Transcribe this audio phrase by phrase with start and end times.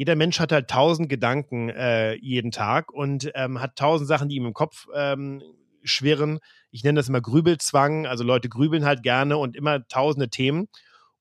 [0.00, 4.36] jeder Mensch hat halt tausend Gedanken äh, jeden Tag und ähm, hat tausend Sachen, die
[4.36, 5.42] ihm im Kopf ähm,
[5.82, 6.38] schwirren.
[6.70, 8.06] Ich nenne das immer Grübelzwang.
[8.06, 10.68] Also Leute grübeln halt gerne und immer tausende Themen.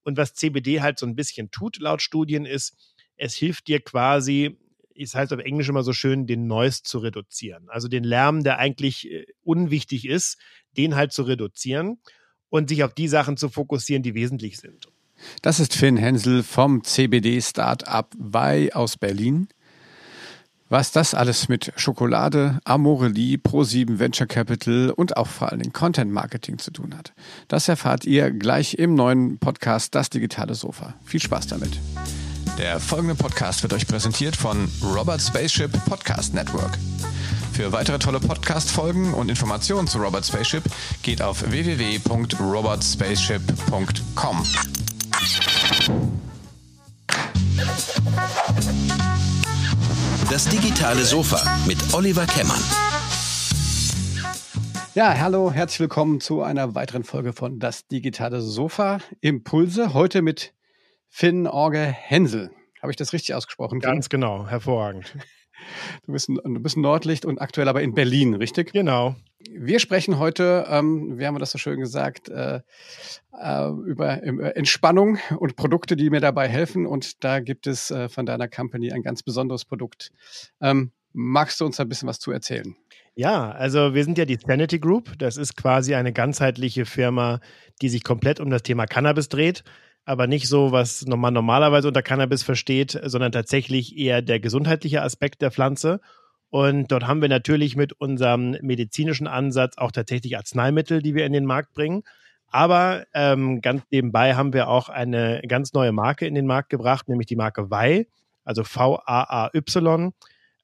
[0.03, 4.57] Und was CBD halt so ein bisschen tut, laut Studien, ist, es hilft dir quasi,
[4.95, 7.67] es heißt auf Englisch immer so schön, den Noise zu reduzieren.
[7.67, 10.37] Also den Lärm, der eigentlich äh, unwichtig ist,
[10.77, 11.99] den halt zu reduzieren
[12.47, 14.87] und sich auf die Sachen zu fokussieren, die wesentlich sind.
[15.41, 19.47] Das ist Finn Hensel vom CBD-Startup Wei aus Berlin.
[20.71, 26.59] Was das alles mit Schokolade, Amorelie, Pro7 Venture Capital und auch vor Dingen Content Marketing
[26.59, 27.13] zu tun hat,
[27.47, 30.93] das erfahrt ihr gleich im neuen Podcast Das digitale Sofa.
[31.03, 31.79] Viel Spaß damit.
[32.59, 36.77] Der folgende Podcast wird euch präsentiert von Robert Spaceship Podcast Network.
[37.53, 40.65] Für weitere tolle Podcast-Folgen und Informationen zu Robert Spaceship
[41.01, 44.43] geht auf www.robertspaceship.com.
[50.29, 52.59] Das digitale Sofa mit Oliver Kemmern.
[54.95, 58.99] Ja, hallo, herzlich willkommen zu einer weiteren Folge von Das digitale Sofa.
[59.21, 59.93] Impulse.
[59.93, 60.53] Heute mit
[61.07, 62.51] Finn Orge Hensel.
[62.81, 63.79] Habe ich das richtig ausgesprochen?
[63.79, 65.15] Ganz genau, hervorragend.
[66.05, 68.71] Du bist, ein, du bist ein Nordlicht und aktuell aber in Berlin, richtig?
[68.71, 69.15] Genau.
[69.47, 72.59] Wir sprechen heute, ähm, wie haben wir das so schön gesagt, äh,
[73.39, 76.85] äh, über äh, Entspannung und Produkte, die mir dabei helfen.
[76.85, 80.11] Und da gibt es äh, von deiner Company ein ganz besonderes Produkt.
[80.61, 82.75] Ähm, magst du uns ein bisschen was zu erzählen?
[83.15, 85.17] Ja, also wir sind ja die Sanity Group.
[85.17, 87.39] Das ist quasi eine ganzheitliche Firma,
[87.81, 89.63] die sich komplett um das Thema Cannabis dreht
[90.09, 95.43] aber nicht so, was man normalerweise unter Cannabis versteht, sondern tatsächlich eher der gesundheitliche Aspekt
[95.43, 96.01] der Pflanze.
[96.49, 101.33] Und dort haben wir natürlich mit unserem medizinischen Ansatz auch tatsächlich Arzneimittel, die wir in
[101.33, 102.03] den Markt bringen.
[102.47, 107.07] Aber ähm, ganz nebenbei haben wir auch eine ganz neue Marke in den Markt gebracht,
[107.07, 108.07] nämlich die Marke Vai,
[108.43, 110.13] also V-A-A-Y.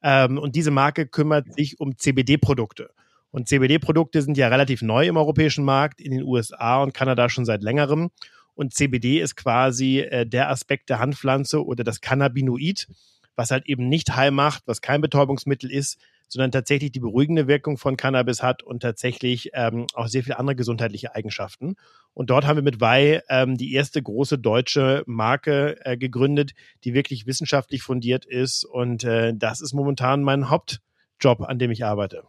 [0.01, 2.89] Ähm, und diese Marke kümmert sich um CBD-Produkte.
[3.29, 7.45] Und CBD-Produkte sind ja relativ neu im europäischen Markt, in den USA und Kanada schon
[7.45, 8.09] seit längerem.
[8.55, 12.87] Und CBD ist quasi äh, der Aspekt der Handpflanze oder das Cannabinoid,
[13.35, 17.77] was halt eben nicht heil macht, was kein Betäubungsmittel ist, sondern tatsächlich die beruhigende Wirkung
[17.77, 21.75] von Cannabis hat und tatsächlich ähm, auch sehr viele andere gesundheitliche Eigenschaften.
[22.13, 26.53] Und dort haben wir mit Wei ähm, die erste große deutsche Marke äh, gegründet,
[26.83, 28.65] die wirklich wissenschaftlich fundiert ist.
[28.65, 32.23] Und äh, das ist momentan mein Hauptjob, an dem ich arbeite.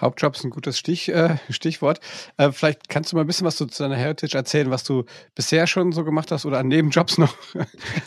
[0.00, 2.00] Hauptjob ist ein gutes Stich, äh, Stichwort.
[2.36, 5.04] Äh, vielleicht kannst du mal ein bisschen was zu, deiner Heritage erzählen, was du
[5.34, 7.34] bisher schon so gemacht hast oder an Nebenjobs noch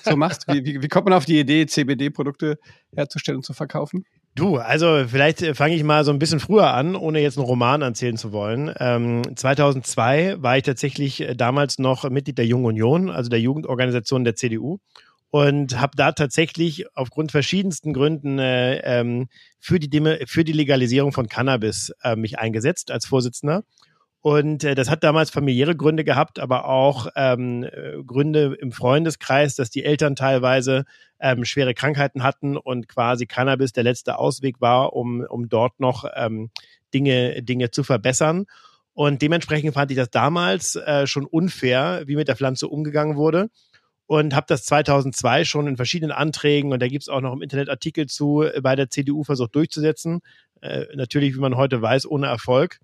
[0.04, 0.48] so machst.
[0.48, 2.58] Wie, wie, wie kommt man auf die Idee, CBD-Produkte
[2.96, 4.06] herzustellen und zu verkaufen?
[4.36, 7.46] Du, also vielleicht äh, fange ich mal so ein bisschen früher an, ohne jetzt einen
[7.46, 8.74] Roman erzählen zu wollen.
[8.80, 14.24] Ähm, 2002 war ich tatsächlich äh, damals noch Mitglied der Jungen Union, also der Jugendorganisation
[14.24, 14.80] der CDU
[15.34, 19.30] und habe da tatsächlich aufgrund verschiedensten Gründen äh, ähm,
[19.60, 23.64] für, die Deme für die Legalisierung von Cannabis äh, mich eingesetzt als Vorsitzender.
[24.22, 29.56] Und äh, das hat damals familiäre Gründe gehabt, aber auch ähm, äh, Gründe im Freundeskreis,
[29.56, 30.86] dass die Eltern teilweise
[31.20, 36.06] ähm, schwere Krankheiten hatten und quasi Cannabis der letzte Ausweg war, um, um dort noch
[36.16, 36.52] ähm,
[36.94, 38.46] Dinge, Dinge zu verbessern.
[38.94, 43.50] Und dementsprechend fand ich das damals äh, schon unfair, wie mit der Pflanze umgegangen wurde
[44.08, 47.42] und habe das 2002 schon in verschiedenen Anträgen und da gibt es auch noch im
[47.42, 50.22] Internet Artikel zu äh, bei der CDU versucht durchzusetzen.
[50.62, 52.80] Äh, natürlich, wie man heute weiß, ohne Erfolg.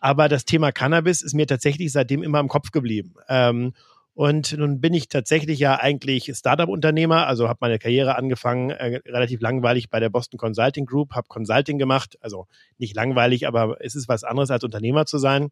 [0.00, 3.14] Aber das Thema Cannabis ist mir tatsächlich seitdem immer im Kopf geblieben.
[3.28, 3.72] Ähm,
[4.14, 9.40] und nun bin ich tatsächlich ja eigentlich Startup-Unternehmer, also habe meine Karriere angefangen, äh, relativ
[9.40, 12.46] langweilig bei der Boston Consulting Group, habe Consulting gemacht, also
[12.78, 15.50] nicht langweilig, aber es ist was anderes als Unternehmer zu sein.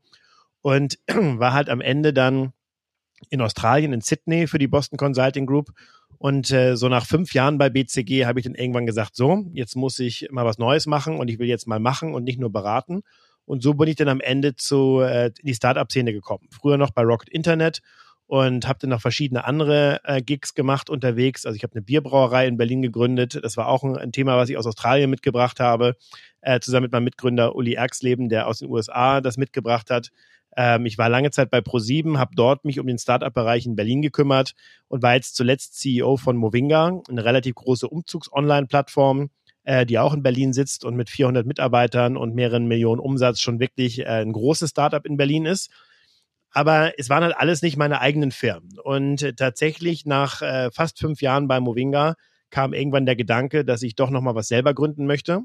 [0.61, 2.53] Und war halt am Ende dann
[3.29, 5.71] in Australien, in Sydney für die Boston Consulting Group.
[6.19, 9.77] Und äh, so nach fünf Jahren bei BCG habe ich dann irgendwann gesagt, so, jetzt
[9.77, 12.53] muss ich mal was Neues machen und ich will jetzt mal machen und nicht nur
[12.53, 13.03] beraten.
[13.47, 16.47] Und so bin ich dann am Ende zu äh, in die Startup-Szene gekommen.
[16.51, 17.81] Früher noch bei Rocket Internet
[18.31, 21.47] und habe dann noch verschiedene andere äh, Gigs gemacht unterwegs.
[21.47, 23.41] Also ich habe eine Bierbrauerei in Berlin gegründet.
[23.43, 25.97] Das war auch ein, ein Thema, was ich aus Australien mitgebracht habe,
[26.41, 30.11] äh, zusammen mit meinem Mitgründer Uli Erxleben, der aus den USA das mitgebracht hat.
[30.57, 34.03] Ähm, ich war lange Zeit bei Pro7, habe dort mich um den Startup-Bereich in Berlin
[34.03, 34.55] gekümmert
[34.89, 39.31] und war jetzt zuletzt CEO von Movinga, eine relativ große Umzugs-Online-Plattform,
[39.65, 43.61] äh, die auch in Berlin sitzt und mit 400 Mitarbeitern und mehreren Millionen Umsatz schon
[43.61, 45.71] wirklich äh, ein großes Startup in Berlin ist.
[46.53, 48.79] Aber es waren halt alles nicht meine eigenen Firmen.
[48.83, 52.17] Und äh, tatsächlich nach äh, fast fünf Jahren bei Movinga
[52.51, 55.43] kam irgendwann der Gedanke, dass ich doch nochmal was selber gründen möchte.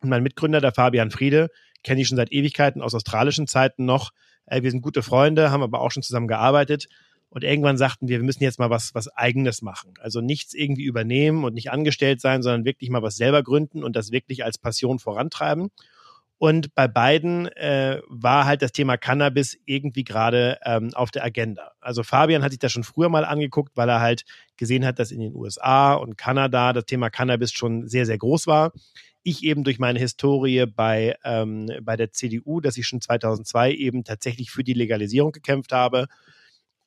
[0.00, 1.50] Und mein Mitgründer, der Fabian Friede,
[1.82, 4.12] kenne ich schon seit Ewigkeiten aus australischen Zeiten noch.
[4.46, 6.88] Äh, wir sind gute Freunde, haben aber auch schon zusammen gearbeitet.
[7.30, 9.94] Und irgendwann sagten wir, wir müssen jetzt mal was, was Eigenes machen.
[10.00, 13.96] Also nichts irgendwie übernehmen und nicht angestellt sein, sondern wirklich mal was selber gründen und
[13.96, 15.70] das wirklich als Passion vorantreiben.
[16.36, 21.70] Und bei beiden äh, war halt das Thema Cannabis irgendwie gerade ähm, auf der Agenda.
[21.80, 24.24] Also Fabian hat sich das schon früher mal angeguckt, weil er halt
[24.56, 28.48] gesehen hat, dass in den USA und Kanada das Thema Cannabis schon sehr, sehr groß
[28.48, 28.72] war.
[29.22, 34.04] Ich eben durch meine Historie bei, ähm, bei der CDU, dass ich schon 2002 eben
[34.04, 36.06] tatsächlich für die Legalisierung gekämpft habe.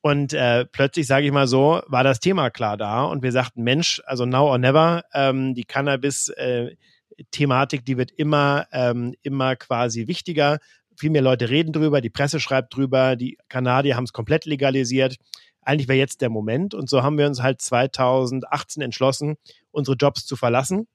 [0.02, 3.62] Und äh, plötzlich, sage ich mal so, war das Thema klar da und wir sagten,
[3.64, 6.76] Mensch, also now or never, ähm, die Cannabis äh,
[7.18, 10.58] die wird immer, ähm, immer quasi wichtiger.
[10.96, 15.16] Viel mehr Leute reden drüber, die Presse schreibt drüber, die Kanadier haben es komplett legalisiert.
[15.62, 16.74] Eigentlich wäre jetzt der Moment.
[16.74, 19.36] Und so haben wir uns halt 2018 entschlossen,
[19.72, 20.86] unsere Jobs zu verlassen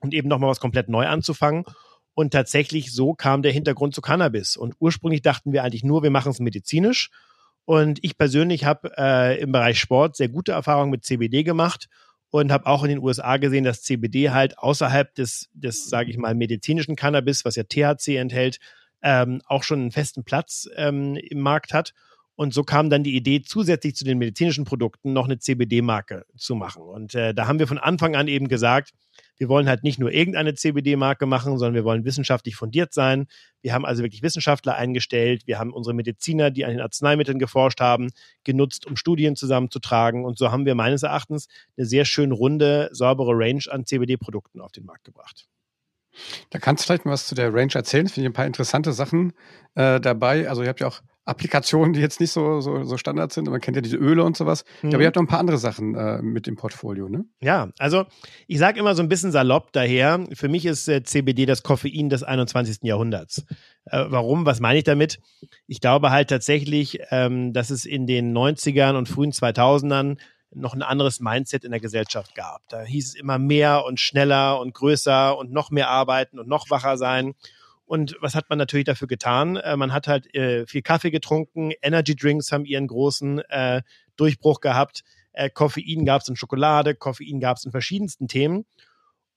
[0.00, 1.64] und eben nochmal was komplett neu anzufangen.
[2.14, 4.56] Und tatsächlich so kam der Hintergrund zu Cannabis.
[4.56, 7.10] Und ursprünglich dachten wir eigentlich nur, wir machen es medizinisch.
[7.66, 11.88] Und ich persönlich habe äh, im Bereich Sport sehr gute Erfahrungen mit CBD gemacht
[12.30, 16.16] und habe auch in den USA gesehen, dass CBD halt außerhalb des, des sage ich
[16.16, 18.60] mal, medizinischen Cannabis, was ja THC enthält,
[19.02, 21.92] ähm, auch schon einen festen Platz ähm, im Markt hat.
[22.36, 26.54] Und so kam dann die Idee, zusätzlich zu den medizinischen Produkten noch eine CBD-Marke zu
[26.54, 26.82] machen.
[26.82, 28.92] Und äh, da haben wir von Anfang an eben gesagt,
[29.38, 33.26] wir wollen halt nicht nur irgendeine CBD-Marke machen, sondern wir wollen wissenschaftlich fundiert sein.
[33.62, 35.46] Wir haben also wirklich Wissenschaftler eingestellt.
[35.46, 38.10] Wir haben unsere Mediziner, die an den Arzneimitteln geforscht haben,
[38.44, 40.24] genutzt, um Studien zusammenzutragen.
[40.24, 44.72] Und so haben wir meines Erachtens eine sehr schön runde, saubere Range an CBD-Produkten auf
[44.72, 45.48] den Markt gebracht.
[46.50, 48.08] Da kannst du vielleicht mal was zu der Range erzählen.
[48.08, 49.32] Finde ich ein paar interessante Sachen
[49.74, 50.48] äh, dabei.
[50.48, 53.50] Also ihr habt ja auch Applikationen, die jetzt nicht so, so, so Standard sind.
[53.50, 54.64] Man kennt ja diese Öle und sowas.
[54.82, 54.94] Mhm.
[54.94, 57.24] Aber ihr habt noch ein paar andere Sachen äh, mit dem Portfolio, ne?
[57.40, 58.06] Ja, also
[58.46, 62.08] ich sage immer so ein bisschen salopp daher, für mich ist äh, CBD das Koffein
[62.08, 62.78] des 21.
[62.82, 63.44] Jahrhunderts.
[63.86, 64.46] Äh, warum?
[64.46, 65.18] Was meine ich damit?
[65.66, 70.18] Ich glaube halt tatsächlich, ähm, dass es in den 90ern und frühen 2000ern
[70.54, 72.62] noch ein anderes Mindset in der Gesellschaft gab.
[72.68, 76.70] Da hieß es immer mehr und schneller und größer und noch mehr arbeiten und noch
[76.70, 77.34] wacher sein.
[77.86, 79.56] Und was hat man natürlich dafür getan?
[79.56, 83.82] Äh, man hat halt äh, viel Kaffee getrunken, Energy Drinks haben ihren großen äh,
[84.16, 88.66] Durchbruch gehabt, äh, Koffein gab es in Schokolade, Koffein gab es in verschiedensten Themen.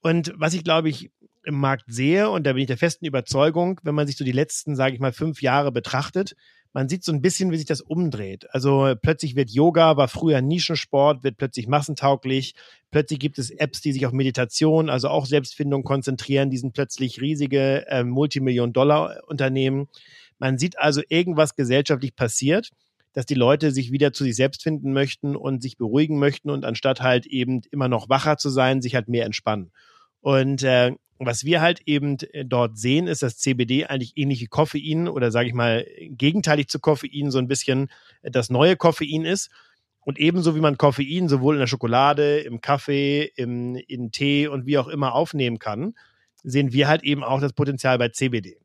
[0.01, 1.11] Und was ich glaube ich
[1.43, 4.31] im Markt sehe, und da bin ich der festen Überzeugung, wenn man sich so die
[4.31, 6.35] letzten, sage ich mal, fünf Jahre betrachtet,
[6.73, 8.47] man sieht so ein bisschen, wie sich das umdreht.
[8.53, 12.53] Also plötzlich wird Yoga, war früher Nischensport, wird plötzlich massentauglich.
[12.91, 16.51] Plötzlich gibt es Apps, die sich auf Meditation, also auch Selbstfindung konzentrieren.
[16.51, 19.87] Die sind plötzlich riesige äh, Multimillion-Dollar-Unternehmen.
[20.37, 22.69] Man sieht also, irgendwas gesellschaftlich passiert,
[23.13, 26.65] dass die Leute sich wieder zu sich selbst finden möchten und sich beruhigen möchten und
[26.65, 29.71] anstatt halt eben immer noch wacher zu sein, sich halt mehr entspannen.
[30.21, 30.93] Und äh,
[31.25, 35.31] was wir halt eben äh, dort sehen, ist, dass CBD eigentlich ähnlich wie Koffein oder
[35.31, 37.89] sage ich mal gegenteilig zu Koffein so ein bisschen
[38.21, 39.49] äh, das neue Koffein ist.
[40.01, 44.65] Und ebenso wie man Koffein sowohl in der Schokolade, im Kaffee, im, in Tee und
[44.65, 45.93] wie auch immer aufnehmen kann,
[46.41, 48.57] sehen wir halt eben auch das Potenzial bei CBD.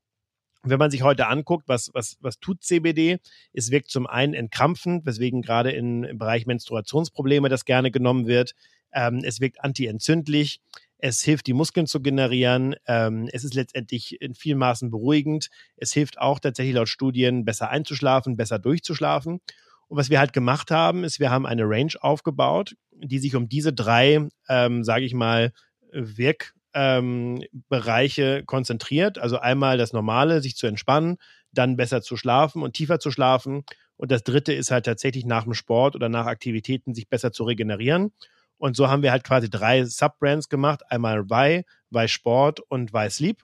[0.62, 3.18] wenn man sich heute anguckt, was, was, was tut CBD?
[3.52, 8.54] Es wirkt zum einen entkrampfend, weswegen gerade im Bereich Menstruationsprobleme das gerne genommen wird.
[8.92, 10.60] Ähm, es wirkt antientzündlich
[11.04, 12.76] es hilft, die Muskeln zu generieren.
[12.86, 15.50] Ähm, es ist letztendlich in vielen Maßen beruhigend.
[15.76, 19.42] Es hilft auch tatsächlich laut Studien besser einzuschlafen, besser durchzuschlafen.
[19.88, 23.50] Und was wir halt gemacht haben, ist, wir haben eine Range aufgebaut, die sich um
[23.50, 25.52] diese drei, ähm, sage ich mal,
[25.92, 29.18] Wirkbereiche ähm, konzentriert.
[29.18, 31.18] Also einmal das Normale, sich zu entspannen,
[31.52, 33.64] dann besser zu schlafen und tiefer zu schlafen.
[33.98, 37.44] Und das dritte ist halt tatsächlich nach dem Sport oder nach Aktivitäten sich besser zu
[37.44, 38.12] regenerieren.
[38.58, 40.82] Und so haben wir halt quasi drei Subbrands gemacht.
[40.90, 43.42] Einmal Y, Y Sport und Y Sleep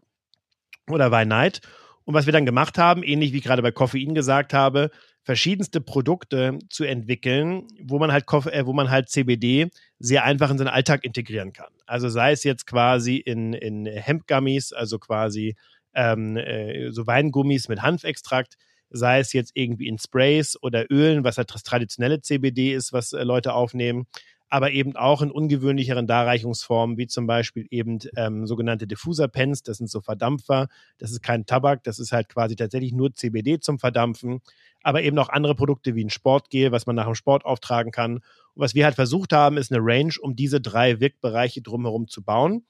[0.88, 1.60] oder Y Night.
[2.04, 4.90] Und was wir dann gemacht haben, ähnlich wie ich gerade bei Koffein gesagt habe,
[5.22, 10.58] verschiedenste Produkte zu entwickeln, wo man halt äh, wo man halt CBD sehr einfach in
[10.58, 11.72] seinen Alltag integrieren kann.
[11.86, 15.56] Also sei es jetzt quasi in, in Hemp-Gummies, also quasi
[15.94, 18.56] ähm, äh, so Weingummis mit Hanfextrakt,
[18.90, 23.12] sei es jetzt irgendwie in Sprays oder Ölen, was halt das traditionelle CBD ist, was
[23.12, 24.06] äh, Leute aufnehmen,
[24.50, 29.88] aber eben auch in ungewöhnlicheren Darreichungsformen, wie zum Beispiel eben ähm, sogenannte Diffuser-Pens, das sind
[29.88, 34.40] so Verdampfer, das ist kein Tabak, das ist halt quasi tatsächlich nur CBD zum Verdampfen,
[34.83, 38.16] aber eben auch andere Produkte wie ein Sportgel, was man nach dem Sport auftragen kann.
[38.16, 38.23] Und
[38.57, 42.64] was wir halt versucht haben, ist eine Range, um diese drei Wirkbereiche drumherum zu bauen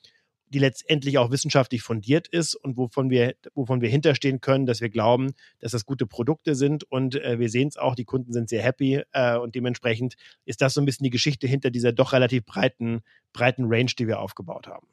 [0.50, 4.90] die letztendlich auch wissenschaftlich fundiert ist und wovon wir, wovon wir hinterstehen können, dass wir
[4.90, 8.49] glauben, dass das gute Produkte sind und äh, wir sehen es auch, die Kunden sind
[8.49, 10.14] sehr happy äh, und dementsprechend
[10.45, 13.00] ist das so ein bisschen die Geschichte hinter dieser doch relativ breiten,
[13.33, 14.87] breiten Range, die wir aufgebaut haben.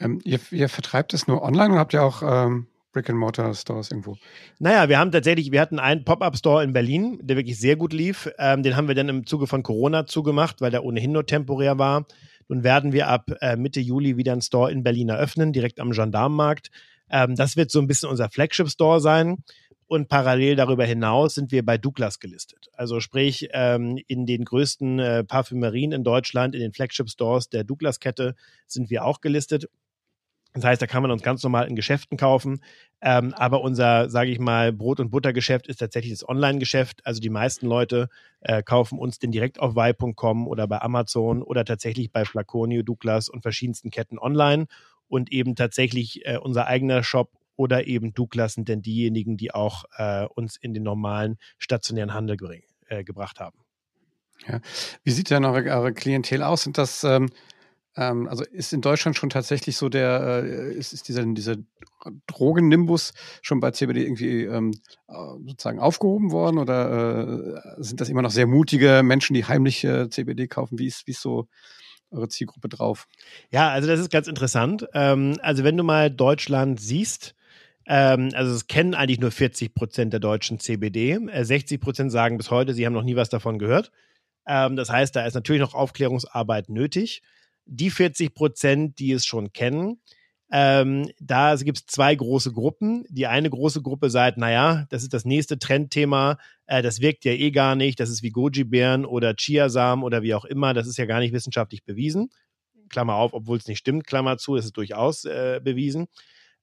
[0.00, 4.16] Ähm, ihr, ihr, vertreibt es nur online oder habt ihr auch ähm, Brick-and-Mortar-Stores irgendwo?
[4.58, 8.30] Naja, wir haben tatsächlich, wir hatten einen Pop-Up-Store in Berlin, der wirklich sehr gut lief.
[8.38, 11.78] Ähm, den haben wir dann im Zuge von Corona zugemacht, weil der ohnehin nur temporär
[11.78, 12.06] war.
[12.48, 15.90] Nun werden wir ab äh, Mitte Juli wieder einen Store in Berlin eröffnen, direkt am
[15.92, 16.70] Gendarmenmarkt.
[17.10, 19.44] Ähm, das wird so ein bisschen unser Flagship-Store sein.
[19.86, 22.68] Und parallel darüber hinaus sind wir bei Douglas gelistet.
[22.74, 28.34] Also sprich, ähm, in den größten äh, Parfümerien in Deutschland, in den Flagship-Stores der Douglas-Kette
[28.66, 29.70] sind wir auch gelistet.
[30.60, 32.60] Das heißt, da kann man uns ganz normal in Geschäften kaufen.
[33.00, 37.00] Ähm, aber unser, sage ich mal, Brot- und Buttergeschäft ist tatsächlich das Online-Geschäft.
[37.04, 38.08] Also die meisten Leute
[38.40, 43.28] äh, kaufen uns den direkt auf Weih.com oder bei Amazon oder tatsächlich bei Flaconio, Douglas
[43.28, 44.66] und verschiedensten Ketten online.
[45.06, 49.84] Und eben tatsächlich äh, unser eigener Shop oder eben Douglas sind denn diejenigen, die auch
[49.96, 53.58] äh, uns in den normalen stationären Handel bring, äh, gebracht haben.
[54.46, 54.60] Ja.
[55.02, 56.62] Wie sieht denn eure, eure Klientel aus?
[56.62, 57.30] Sind das, ähm,
[57.98, 61.56] ähm, also ist in Deutschland schon tatsächlich so der, äh, ist, ist dieser, dieser
[62.28, 63.12] Drogennimbus
[63.42, 64.72] schon bei CBD irgendwie ähm,
[65.08, 65.14] äh,
[65.46, 70.08] sozusagen aufgehoben worden oder äh, sind das immer noch sehr mutige Menschen, die heimlich äh,
[70.08, 70.78] CBD kaufen?
[70.78, 71.48] Wie ist, wie ist so
[72.12, 73.08] eure Zielgruppe drauf?
[73.50, 74.86] Ja, also das ist ganz interessant.
[74.94, 77.34] Ähm, also wenn du mal Deutschland siehst,
[77.84, 81.14] ähm, also es kennen eigentlich nur 40 Prozent der Deutschen CBD.
[81.14, 83.90] Äh, 60 Prozent sagen bis heute, sie haben noch nie was davon gehört.
[84.46, 87.22] Ähm, das heißt, da ist natürlich noch Aufklärungsarbeit nötig.
[87.70, 90.00] Die 40 Prozent, die es schon kennen,
[90.50, 93.04] ähm, da gibt es zwei große Gruppen.
[93.10, 97.32] Die eine große Gruppe sagt, naja, das ist das nächste Trendthema, äh, das wirkt ja
[97.32, 100.96] eh gar nicht, das ist wie Goji-Bären oder Chiasamen oder wie auch immer, das ist
[100.96, 102.30] ja gar nicht wissenschaftlich bewiesen.
[102.88, 106.06] Klammer auf, obwohl es nicht stimmt, Klammer zu, ist es durchaus äh, bewiesen.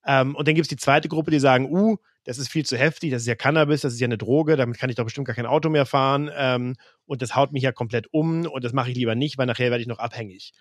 [0.07, 2.77] Ähm, und dann gibt es die zweite Gruppe, die sagen, uh, das ist viel zu
[2.77, 5.27] heftig, das ist ja Cannabis, das ist ja eine Droge, damit kann ich doch bestimmt
[5.27, 8.73] gar kein Auto mehr fahren ähm, und das haut mich ja komplett um und das
[8.73, 10.53] mache ich lieber nicht, weil nachher werde ich noch abhängig.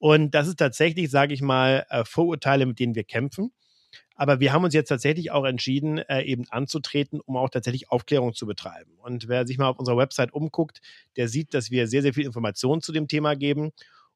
[0.00, 3.52] Und das ist tatsächlich, sage ich mal, äh, Vorurteile, mit denen wir kämpfen.
[4.14, 8.34] Aber wir haben uns jetzt tatsächlich auch entschieden, äh, eben anzutreten, um auch tatsächlich Aufklärung
[8.34, 8.92] zu betreiben.
[8.98, 10.80] Und wer sich mal auf unserer Website umguckt,
[11.16, 13.72] der sieht, dass wir sehr, sehr viel Informationen zu dem Thema geben.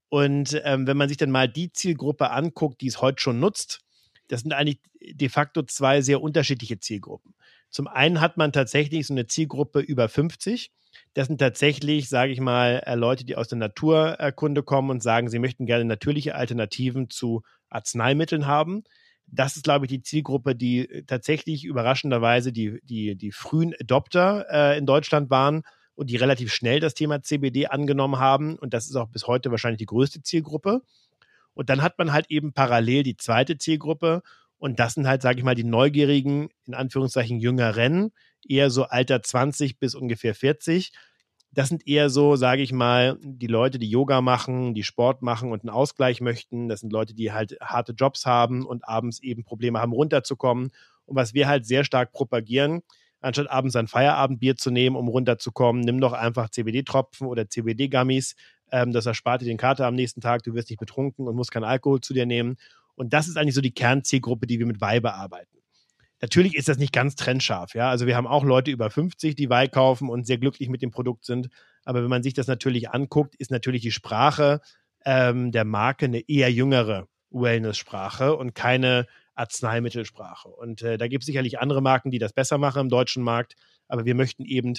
[0.09, 3.81] Und ähm, wenn man sich dann mal die Zielgruppe anguckt, die es heute schon nutzt,
[4.29, 7.35] das sind eigentlich de facto zwei sehr unterschiedliche Zielgruppen.
[7.69, 10.71] Zum einen hat man tatsächlich so eine Zielgruppe über 50.
[11.15, 15.29] Das sind tatsächlich, sage ich mal, äh, Leute, die aus der Naturkunde kommen und sagen,
[15.29, 18.83] sie möchten gerne natürliche Alternativen zu Arzneimitteln haben.
[19.27, 24.47] Das ist, glaube ich, die Zielgruppe, die äh, tatsächlich überraschenderweise die, die, die frühen Adopter
[24.51, 25.63] äh, in Deutschland waren
[25.95, 28.59] und die relativ schnell das Thema CBD angenommen haben.
[28.59, 30.83] Und das ist auch bis heute wahrscheinlich die größte Zielgruppe.
[31.55, 34.23] Und dann hat man halt eben parallel die zweite Zielgruppe.
[34.59, 38.13] Und das sind halt, sage ich mal, die neugierigen, in Anführungszeichen jüngeren,
[38.51, 40.93] eher so Alter 20 bis ungefähr 40.
[41.53, 45.53] Das sind eher so, sage ich mal, die Leute, die Yoga machen, die Sport machen
[45.53, 46.69] und einen Ausgleich möchten.
[46.69, 50.73] Das sind Leute, die halt harte Jobs haben und abends eben Probleme haben, runterzukommen.
[51.07, 52.83] Und was wir halt sehr stark propagieren,
[53.21, 58.35] anstatt abends ein Feierabendbier zu nehmen, um runterzukommen, nimm doch einfach CBD-Tropfen oder CBD-Gummies,
[58.71, 61.53] ähm, das erspart dir den Kater am nächsten Tag, du wirst nicht betrunken und musst
[61.53, 62.57] keinen Alkohol zu dir nehmen.
[62.97, 65.54] Und das ist eigentlich so die Kernzielgruppe, die wir mit Weih bearbeiten.
[66.25, 67.91] Natürlich ist das nicht ganz trennscharf, ja.
[67.91, 70.91] Also wir haben auch Leute über 50, die Weih kaufen und sehr glücklich mit dem
[70.91, 71.51] Produkt sind.
[71.85, 74.63] Aber wenn man sich das natürlich anguckt, ist natürlich die Sprache
[75.05, 80.49] ähm, der Marke eine eher jüngere Wellness-Sprache und keine Arzneimittelsprache.
[80.49, 83.55] Und äh, da gibt es sicherlich andere Marken, die das besser machen im deutschen Markt.
[83.87, 84.73] Aber wir möchten eben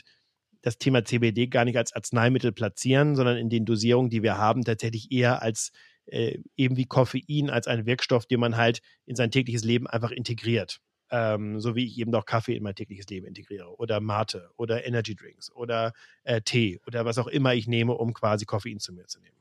[0.64, 4.64] das Thema CBD gar nicht als Arzneimittel platzieren, sondern in den Dosierungen, die wir haben,
[4.64, 5.72] tatsächlich eher als
[6.08, 10.10] äh, eben wie Koffein, als einen Wirkstoff, den man halt in sein tägliches Leben einfach
[10.10, 10.80] integriert.
[11.12, 14.86] Ähm, so wie ich eben auch Kaffee in mein tägliches Leben integriere oder Mate oder
[14.86, 15.94] Energy Drinks oder
[16.24, 19.36] äh, Tee oder was auch immer ich nehme, um quasi Koffein zu mir zu nehmen.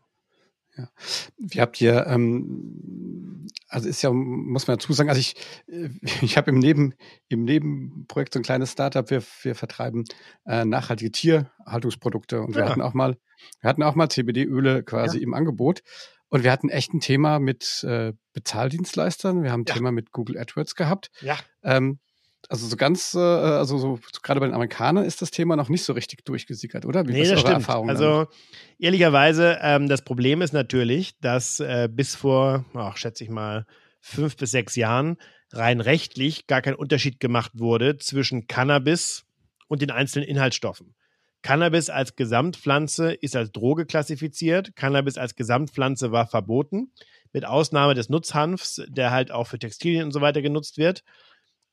[0.77, 0.89] Ja.
[1.39, 5.37] Wie habt ihr, ähm, also ist ja, muss man dazu sagen, also ich,
[5.69, 5.91] äh,
[6.23, 6.95] ich habe im, Neben,
[7.29, 10.05] im Nebenprojekt so ein kleines Startup, wir, wir vertreiben
[10.47, 13.17] äh, nachhaltige Tierhaltungsprodukte und wir hatten auch mal,
[13.61, 15.23] wir hatten auch mal CBD-Öle quasi ja.
[15.23, 15.83] im Angebot.
[16.29, 19.43] Und wir hatten echt ein Thema mit äh, Bezahldienstleistern.
[19.43, 19.75] Wir haben ein ja.
[19.75, 21.11] Thema mit Google AdWords gehabt.
[21.21, 21.39] Ja.
[21.63, 22.01] Ähm,
[22.49, 25.85] also so ganz, äh, also so gerade bei den Amerikanern ist das Thema noch nicht
[25.85, 27.07] so richtig durchgesickert, oder?
[27.07, 27.55] Wie nee, das stimmt.
[27.55, 28.29] Erfahrung also damit?
[28.79, 33.67] ehrlicherweise, ähm, das Problem ist natürlich, dass äh, bis vor, ach, schätze ich mal,
[34.01, 35.17] fünf bis sechs Jahren
[35.53, 39.25] rein rechtlich gar kein Unterschied gemacht wurde zwischen Cannabis
[39.69, 40.95] und den einzelnen Inhaltsstoffen.
[41.45, 44.75] Cannabis als Gesamtpflanze ist als Droge klassifiziert.
[44.77, 46.91] Cannabis als Gesamtpflanze war verboten,
[47.35, 51.05] mit Ausnahme des Nutzhanfs, der halt auch für Textilien und so weiter genutzt wird.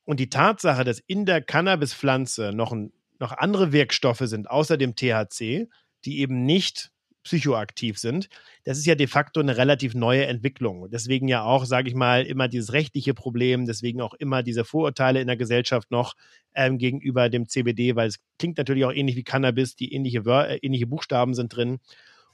[0.04, 2.76] Und die Tatsache, dass in der Cannabispflanze noch,
[3.18, 5.70] noch andere Wirkstoffe sind, außer dem THC,
[6.04, 6.91] die eben nicht
[7.22, 8.28] psychoaktiv sind.
[8.64, 10.88] Das ist ja de facto eine relativ neue Entwicklung.
[10.90, 15.20] Deswegen ja auch, sage ich mal, immer dieses rechtliche Problem, deswegen auch immer diese Vorurteile
[15.20, 16.14] in der Gesellschaft noch
[16.54, 20.58] ähm, gegenüber dem CBD, weil es klingt natürlich auch ähnlich wie Cannabis, die ähnliche, äh,
[20.62, 21.78] ähnliche Buchstaben sind drin.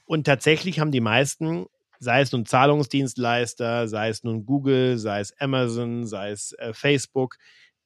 [0.05, 1.67] Und tatsächlich haben die meisten,
[1.99, 7.37] sei es nun Zahlungsdienstleister, sei es nun Google, sei es Amazon, sei es äh, Facebook,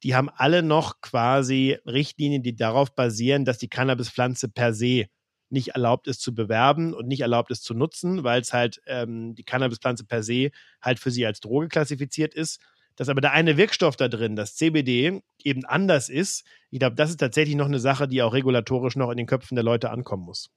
[0.04, 5.06] die haben alle noch quasi Richtlinien, die darauf basieren, dass die Cannabispflanze per se
[5.54, 9.36] nicht erlaubt ist zu bewerben und nicht erlaubt ist zu nutzen, weil es halt ähm,
[9.36, 12.60] die Cannabispflanze per se halt für sie als Droge klassifiziert ist.
[12.96, 17.10] Dass aber der eine Wirkstoff da drin, das CBD, eben anders ist, ich glaube, das
[17.10, 20.26] ist tatsächlich noch eine Sache, die auch regulatorisch noch in den Köpfen der Leute ankommen
[20.26, 20.52] muss.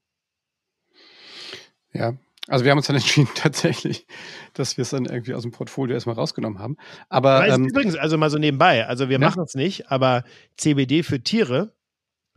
[1.95, 4.07] Ja, also wir haben uns dann entschieden tatsächlich,
[4.53, 6.77] dass wir es dann irgendwie aus dem Portfolio erstmal rausgenommen haben.
[7.09, 9.27] Aber ähm, übrigens, also mal so nebenbei, also wir ja.
[9.27, 10.25] machen es nicht, aber
[10.57, 11.73] CBD für Tiere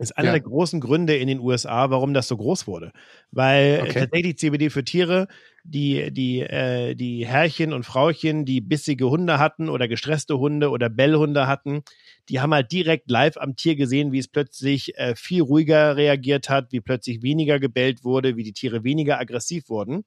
[0.00, 0.32] ist einer ja.
[0.32, 2.92] der großen Gründe in den USA, warum das so groß wurde.
[3.30, 4.00] Weil okay.
[4.00, 5.28] tatsächlich CBD für Tiere,
[5.62, 10.88] die, die, äh, die Herrchen und Frauchen, die bissige Hunde hatten oder gestresste Hunde oder
[10.88, 11.82] Bellhunde hatten,
[12.30, 16.48] die haben halt direkt live am Tier gesehen, wie es plötzlich äh, viel ruhiger reagiert
[16.48, 20.04] hat, wie plötzlich weniger gebellt wurde, wie die Tiere weniger aggressiv wurden.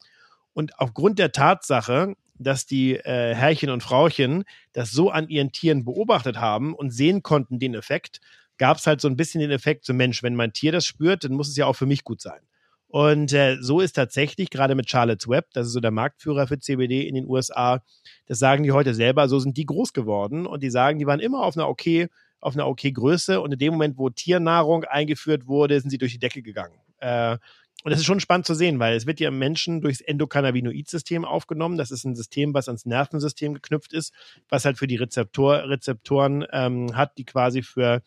[0.53, 5.85] Und aufgrund der Tatsache, dass die äh, Herrchen und Frauchen das so an ihren Tieren
[5.85, 8.21] beobachtet haben und sehen konnten, den Effekt,
[8.57, 11.23] gab es halt so ein bisschen den Effekt, so Mensch, wenn mein Tier das spürt,
[11.23, 12.41] dann muss es ja auch für mich gut sein.
[12.87, 16.59] Und äh, so ist tatsächlich gerade mit Charlotte's Web, das ist so der Marktführer für
[16.59, 17.81] CBD in den USA,
[18.27, 21.19] das sagen die heute selber, so sind die groß geworden und die sagen, die waren
[21.19, 22.07] immer auf einer okay,
[22.39, 26.11] auf einer okay Größe und in dem Moment, wo Tiernahrung eingeführt wurde, sind sie durch
[26.11, 26.75] die Decke gegangen.
[26.99, 27.37] Äh,
[27.83, 31.25] und das ist schon spannend zu sehen, weil es wird ja im Menschen durchs Endokannabinoid-System
[31.25, 31.77] aufgenommen.
[31.77, 34.13] Das ist ein System, was ans Nervensystem geknüpft ist,
[34.47, 38.01] was halt für die Rezeptor Rezeptoren ähm, hat, die quasi für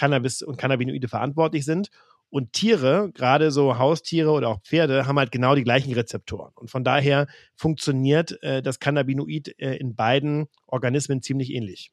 [0.00, 1.90] Cannabis und Cannabinoide verantwortlich sind.
[2.30, 6.52] Und Tiere, gerade so Haustiere oder auch Pferde, haben halt genau die gleichen Rezeptoren.
[6.54, 11.92] Und von daher funktioniert äh, das Cannabinoid äh, in beiden Organismen ziemlich ähnlich.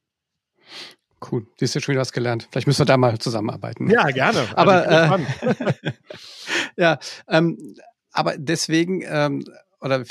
[1.20, 2.48] Cool, siehst du schon wieder was gelernt.
[2.52, 3.90] Vielleicht müssen wir da mal zusammenarbeiten.
[3.90, 4.40] Ja, gerne.
[4.40, 5.94] Also aber äh,
[6.78, 7.76] ja, ähm,
[8.12, 9.44] aber deswegen ähm,
[9.82, 10.06] oder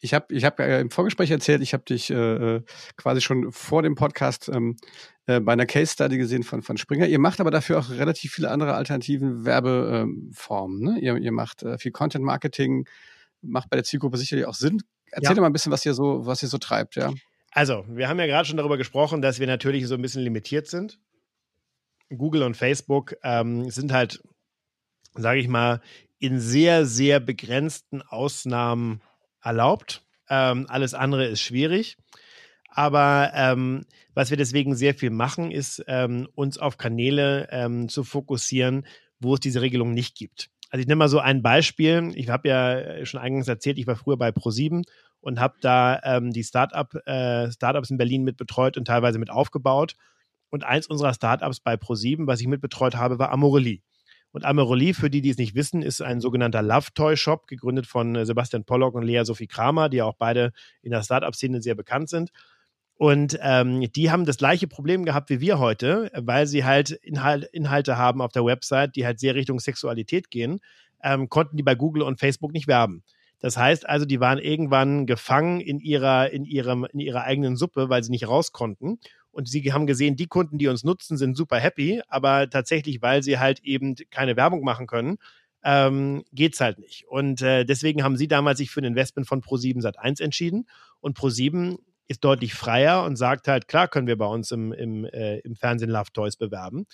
[0.00, 2.62] ich habe ich hab, im Vorgespräch erzählt, ich habe dich äh, äh,
[2.96, 4.76] quasi schon vor dem Podcast ähm,
[5.26, 7.06] äh, bei einer Case Study gesehen von, von Springer.
[7.06, 10.80] Ihr macht aber dafür auch relativ viele andere alternativen Werbeformen.
[10.80, 10.98] Ne?
[11.00, 12.86] Ihr, ihr macht äh, viel Content Marketing,
[13.42, 14.82] macht bei der Zielgruppe sicherlich auch Sinn.
[15.10, 15.40] Erzähl ja.
[15.42, 17.12] mal ein bisschen, was ihr so, was ihr so treibt, ja.
[17.52, 20.68] Also, wir haben ja gerade schon darüber gesprochen, dass wir natürlich so ein bisschen limitiert
[20.68, 20.98] sind.
[22.16, 24.22] Google und Facebook ähm, sind halt,
[25.14, 25.80] sage ich mal,
[26.20, 29.00] in sehr, sehr begrenzten Ausnahmen
[29.42, 30.02] erlaubt.
[30.28, 31.96] Ähm, alles andere ist schwierig.
[32.68, 38.04] Aber ähm, was wir deswegen sehr viel machen, ist, ähm, uns auf Kanäle ähm, zu
[38.04, 38.86] fokussieren,
[39.18, 40.50] wo es diese Regelung nicht gibt.
[40.70, 42.12] Also ich nehme mal so ein Beispiel.
[42.14, 44.84] Ich habe ja schon eingangs erzählt, ich war früher bei Pro7
[45.20, 49.30] und habe da ähm, die Startup, äh, Startups in Berlin mit betreut und teilweise mit
[49.30, 49.96] aufgebaut.
[50.48, 53.80] Und eins unserer Startups bei Pro7, was ich mitbetreut habe, war Amorelie.
[54.32, 57.86] Und Ameroli, für die, die es nicht wissen, ist ein sogenannter Love Toy Shop, gegründet
[57.86, 61.74] von äh, Sebastian Pollock und Lea Sophie Kramer, die auch beide in der Startup-Szene sehr
[61.74, 62.30] bekannt sind.
[62.94, 67.48] Und ähm, die haben das gleiche Problem gehabt wie wir heute, weil sie halt Inhal
[67.52, 70.60] Inhalte haben auf der Website, die halt sehr Richtung Sexualität gehen,
[71.02, 73.02] ähm, konnten die bei Google und Facebook nicht werben.
[73.40, 77.88] Das heißt also, die waren irgendwann gefangen in ihrer, in ihrem, in ihrer eigenen Suppe,
[77.88, 78.98] weil sie nicht raus konnten
[79.32, 83.22] und sie haben gesehen, die Kunden, die uns nutzen, sind super happy, aber tatsächlich, weil
[83.22, 85.18] sie halt eben keine Werbung machen können,
[85.62, 87.06] ähm, geht's halt nicht.
[87.08, 90.66] Und äh, deswegen haben sie damals sich für ein Investment von Pro7 Sat1 entschieden
[91.00, 95.04] und Pro7 ist deutlich freier und sagt halt, klar können wir bei uns im, im,
[95.04, 96.86] äh, im Fernsehen Love Toys bewerben.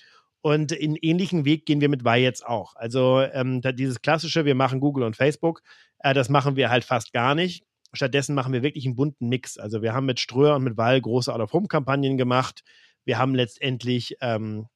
[0.42, 2.76] Und in ähnlichen Weg gehen wir mit Wei jetzt auch.
[2.76, 5.62] Also ähm, dieses klassische, wir machen Google und Facebook,
[6.00, 7.64] äh, das machen wir halt fast gar nicht.
[7.96, 9.58] Stattdessen machen wir wirklich einen bunten Mix.
[9.58, 12.62] Also wir haben mit Ströer und mit Wall große Out-of-Home-Kampagnen gemacht.
[13.04, 14.66] Wir haben letztendlich ähm,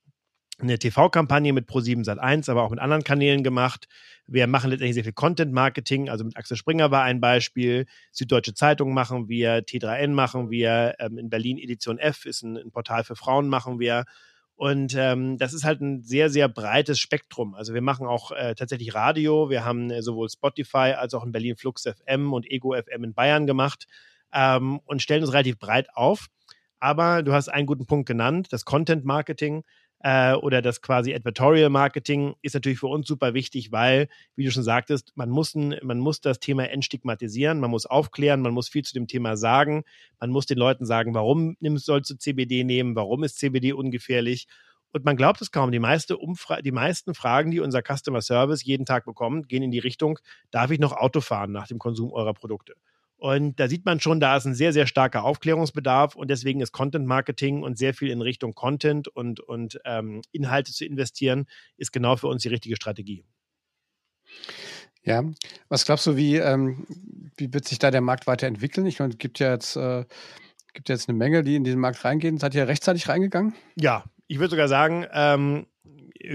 [0.63, 3.87] eine TV-Kampagne mit Pro7 Sat1, aber auch mit anderen Kanälen gemacht.
[4.27, 7.87] Wir machen letztendlich sehr viel Content-Marketing, also mit Axel Springer war ein Beispiel.
[8.13, 12.71] Süddeutsche Zeitung machen wir, T3N machen wir, ähm, in Berlin Edition F ist ein, ein
[12.71, 14.05] Portal für Frauen machen wir.
[14.61, 17.55] Und ähm, das ist halt ein sehr, sehr breites Spektrum.
[17.55, 19.49] Also wir machen auch äh, tatsächlich Radio.
[19.49, 23.15] Wir haben äh, sowohl Spotify als auch in Berlin Flux FM und Ego FM in
[23.15, 23.87] Bayern gemacht
[24.35, 26.27] ähm, und stellen uns relativ breit auf.
[26.79, 29.63] Aber du hast einen guten Punkt genannt, das Content Marketing
[30.03, 34.51] äh, oder das quasi Advertorial Marketing ist natürlich für uns super wichtig, weil, wie du
[34.51, 38.83] schon sagtest, man muss, man muss das Thema entstigmatisieren, man muss aufklären, man muss viel
[38.83, 39.85] zu dem Thema sagen,
[40.19, 44.47] man muss den Leuten sagen, warum nimmst, sollst du CBD nehmen, warum ist CBD ungefährlich
[44.93, 48.65] Und man glaubt es kaum, die, meiste Umfra die meisten Fragen, die unser Customer Service
[48.65, 50.19] jeden Tag bekommt, gehen in die Richtung,
[50.51, 52.75] darf ich noch Auto fahren nach dem Konsum eurer Produkte?
[53.21, 56.73] Und da sieht man schon, da ist ein sehr, sehr starker Aufklärungsbedarf und deswegen ist
[56.73, 61.45] Content Marketing und sehr viel in Richtung Content und, und ähm, Inhalte zu investieren,
[61.77, 63.27] ist genau für uns die richtige Strategie.
[65.03, 65.23] Ja,
[65.69, 66.87] was glaubst du, wie, ähm,
[67.37, 68.87] wie wird sich da der Markt weiterentwickeln?
[68.87, 70.07] Ich meine, es gibt ja jetzt, äh,
[70.73, 72.39] gibt ja jetzt eine Menge, die in diesen Markt reingehen.
[72.39, 73.55] Seid ihr rechtzeitig reingegangen?
[73.77, 75.67] Ja, ich würde sogar sagen, ähm,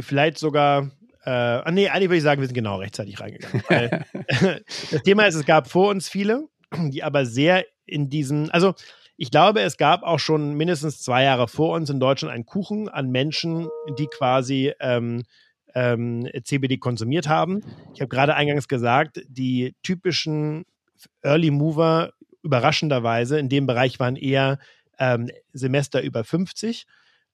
[0.02, 0.92] vielleicht sogar
[1.26, 3.64] äh, ah, nee, eigentlich würde ich sagen, wir sind genau rechtzeitig reingegangen.
[4.92, 6.48] das Thema ist, es gab vor uns viele,
[6.92, 8.74] die aber sehr in diesen, also
[9.18, 12.90] ich glaube, es gab auch schon mindestens zwei Jahre vor uns in Deutschland einen Kuchen
[12.90, 15.24] an Menschen, die quasi ähm,
[15.74, 17.62] ähm, CBD konsumiert haben.
[17.94, 20.66] Ich habe gerade eingangs gesagt, die typischen
[21.22, 22.12] Early Mover
[22.44, 24.60] überraschenderweise in dem Bereich waren eher
[25.00, 26.86] ähm, Semester über 50.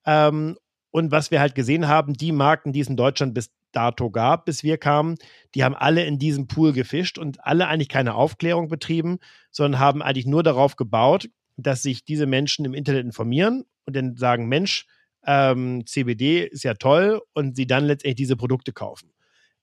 [0.05, 0.57] Ähm,
[0.91, 4.45] und was wir halt gesehen haben, die Marken, die es in Deutschland bis dato gab,
[4.45, 5.15] bis wir kamen,
[5.55, 9.19] die haben alle in diesem Pool gefischt und alle eigentlich keine Aufklärung betrieben,
[9.51, 14.15] sondern haben eigentlich nur darauf gebaut, dass sich diese Menschen im Internet informieren und dann
[14.15, 14.85] sagen, Mensch,
[15.25, 19.11] ähm, CBD ist ja toll und sie dann letztendlich diese Produkte kaufen.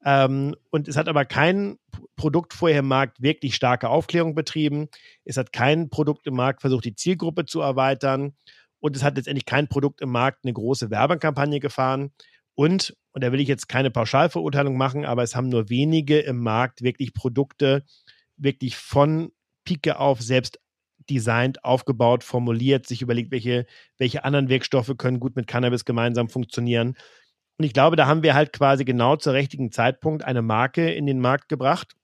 [0.05, 1.79] Ähm, und es hat aber kein
[2.17, 4.89] Produkt vorher im Markt wirklich starke Aufklärung betrieben.
[5.25, 8.35] Es hat kein Produkt im Markt versucht, die Zielgruppe zu erweitern.
[8.81, 12.13] Und es hat letztendlich kein Produkt im Markt eine große Werbekampagne gefahren.
[12.55, 16.39] Und, und da will ich jetzt keine Pauschalverurteilung machen, aber es haben nur wenige im
[16.39, 17.83] Markt wirklich Produkte
[18.37, 19.33] wirklich von
[19.65, 20.61] Pike auf selbst
[21.11, 26.95] designt, aufgebaut, formuliert, sich überlegt, welche, welche anderen Wirkstoffe können gut mit Cannabis gemeinsam funktionieren.
[27.59, 31.05] Und ich glaube, da haben wir halt quasi genau zur richtigen Zeitpunkt eine Marke in
[31.05, 31.97] den Markt gebracht,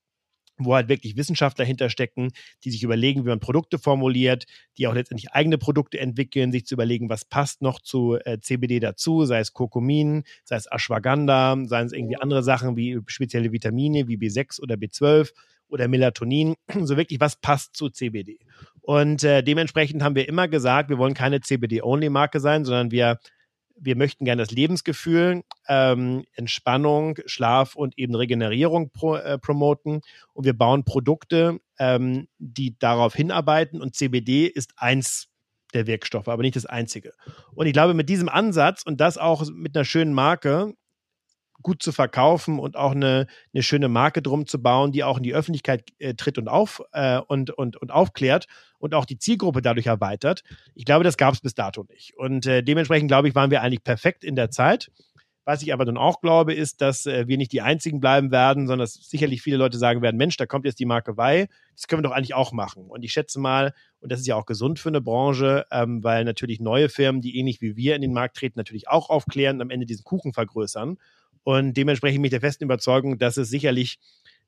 [0.64, 2.33] wo halt wirklich Wissenschaftler hinterstecken,
[2.64, 4.44] die sich überlegen, wie man Produkte formuliert,
[4.79, 8.81] die auch letztendlich eigene Produkte entwickeln, sich zu überlegen, was passt noch zu äh, CBD
[8.81, 14.09] dazu, sei es Kurkumin, sei es Ashwagandha, seien es irgendwie andere Sachen wie spezielle Vitamine
[14.09, 15.31] wie B6 oder B12
[15.68, 18.38] oder Melatonin, so wirklich, was passt zu CBD.
[18.81, 23.18] Und äh, dementsprechend haben wir immer gesagt, wir wollen keine CBD-Only-Marke sein, sondern wir
[23.76, 30.00] wir möchten gerne das Lebensgefühl, ähm, Entspannung, Schlaf und eben Regenerierung pro, äh, promoten.
[30.32, 33.80] Und wir bauen Produkte, ähm, die darauf hinarbeiten.
[33.80, 35.28] Und CBD ist eins
[35.74, 37.12] der Wirkstoffe, aber nicht das einzige.
[37.54, 40.74] Und ich glaube, mit diesem Ansatz und das auch mit einer schönen Marke
[41.64, 45.24] gut zu verkaufen und auch eine, eine schöne Marke drum zu bauen, die auch in
[45.24, 48.46] die Öffentlichkeit äh, tritt und, auf, äh, und, und, und aufklärt
[48.79, 50.44] und auch die Zielgruppe dadurch erweitert.
[50.77, 52.16] Ich glaube, das gab es bis dato nicht.
[52.16, 54.92] Und äh, dementsprechend, glaube ich, waren wir eigentlich perfekt in der Zeit.
[55.46, 58.66] Was ich aber dann auch glaube, ist, dass äh, wir nicht die Einzigen bleiben werden,
[58.66, 61.87] sondern dass sicherlich viele Leute sagen werden, Mensch, da kommt jetzt die Marke Wei, das
[61.87, 62.87] können wir doch eigentlich auch machen.
[62.88, 66.24] Und ich schätze mal, und das ist ja auch gesund für eine Branche, ähm, weil
[66.24, 69.62] natürlich neue Firmen, die ähnlich wie wir in den Markt treten, natürlich auch aufklären und
[69.62, 70.96] am Ende diesen Kuchen vergrößern.
[71.44, 73.98] Und dementsprechend ich der festen Überzeugung, dass es sicherlich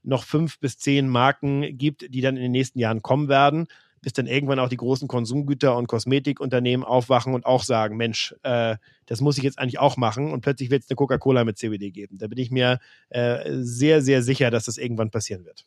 [0.02, 3.66] noch fünf bis zehn Marken gibt, die dann in den nächsten Jahren kommen werden,
[4.00, 8.76] bis dann irgendwann auch die großen Konsumgüter- und Kosmetikunternehmen aufwachen und auch sagen, Mensch, äh,
[9.06, 11.90] das muss ich jetzt eigentlich auch machen und plötzlich wird es eine Coca-Cola mit CBD
[11.90, 12.18] geben.
[12.18, 12.78] Da bin ich mir
[13.09, 15.66] äh, sehr, sehr sicher, dass das irgendwann passieren wird.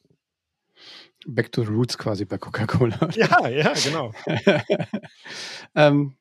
[1.27, 3.09] Back to the Roots quasi bei Coca-Cola.
[3.15, 4.13] Ja, ja, genau.
[5.75, 6.15] ähm,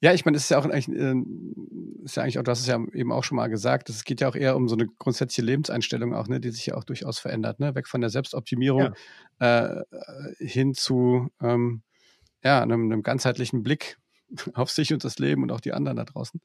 [0.00, 1.14] ja, ich meine, es ist ja auch eigentlich, äh,
[2.04, 4.20] ist ja eigentlich auch, du hast es ja eben auch schon mal gesagt, es geht
[4.20, 7.18] ja auch eher um so eine grundsätzliche Lebenseinstellung auch, ne, die sich ja auch durchaus
[7.18, 7.74] verändert, ne?
[7.74, 8.94] Weg von der Selbstoptimierung
[9.40, 9.68] ja.
[9.68, 9.84] äh,
[10.38, 11.82] hin zu ähm,
[12.44, 13.98] ja, einem, einem, ganzheitlichen Blick
[14.54, 16.40] auf sich und das Leben und auch die anderen da draußen.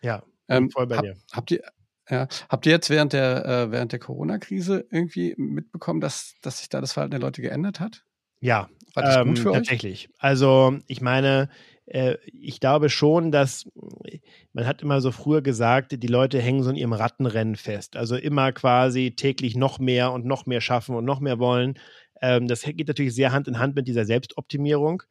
[0.00, 1.16] Ja, ähm, voll bei hab, dir.
[1.32, 1.62] Habt ihr,
[2.08, 2.28] ja.
[2.48, 6.80] Habt ihr jetzt während der, äh, während der Corona-Krise irgendwie mitbekommen, dass, dass sich da
[6.80, 8.04] das Verhalten der Leute geändert hat?
[8.40, 10.08] Ja, War das ähm, gut für tatsächlich.
[10.08, 10.14] Euch?
[10.18, 11.48] Also ich meine,
[11.86, 13.68] äh, ich glaube schon, dass
[14.52, 17.96] man hat immer so früher gesagt, die Leute hängen so in ihrem Rattenrennen fest.
[17.96, 21.78] Also immer quasi täglich noch mehr und noch mehr schaffen und noch mehr wollen.
[22.20, 25.02] Ähm, das geht natürlich sehr Hand in Hand mit dieser Selbstoptimierung.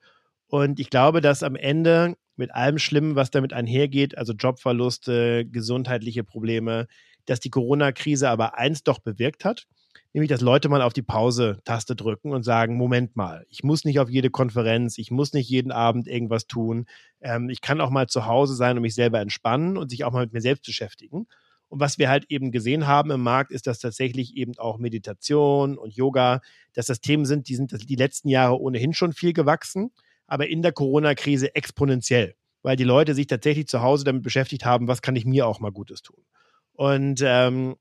[0.48, 6.24] Und ich glaube, dass am Ende mit allem Schlimmen, was damit einhergeht, also Jobverluste, gesundheitliche
[6.24, 6.88] Probleme,
[7.28, 9.68] dass die Corona-Krise aber eins doch bewirkt hat,
[10.12, 14.00] nämlich dass Leute mal auf die Pause-Taste drücken und sagen, Moment mal, ich muss nicht
[14.00, 16.88] auf jede Konferenz, ich muss nicht jeden Abend irgendwas tun,
[17.22, 20.12] ähm, ich kann auch mal zu Hause sein und mich selber entspannen und sich auch
[20.12, 21.28] mal mit mir selbst beschäftigen.
[21.70, 25.78] Und was wir halt eben gesehen haben im Markt, ist, dass tatsächlich eben auch Meditation
[25.78, 26.42] und Yoga,
[26.74, 29.92] dass das Themen sind, die sind die letzten Jahre ohnehin schon viel gewachsen
[30.32, 34.88] aber in der Corona-Krise exponentiell, weil die Leute sich tatsächlich zu Hause damit beschäftigt haben,
[34.88, 36.24] was kann ich mir auch mal Gutes tun.
[36.72, 37.76] Und ähm,